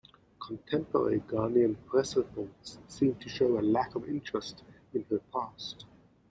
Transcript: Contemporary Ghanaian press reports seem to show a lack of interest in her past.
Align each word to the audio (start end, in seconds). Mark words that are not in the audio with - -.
Contemporary 0.39 1.19
Ghanaian 1.27 1.75
press 1.85 2.15
reports 2.17 2.79
seem 2.87 3.13
to 3.19 3.29
show 3.29 3.59
a 3.59 3.61
lack 3.61 3.93
of 3.93 4.09
interest 4.09 4.63
in 4.95 5.05
her 5.11 5.19
past. 5.31 5.85